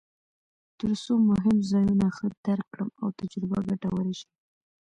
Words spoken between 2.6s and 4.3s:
کړم او تجربه ګټوره شي.